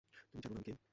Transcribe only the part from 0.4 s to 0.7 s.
জানো না আমি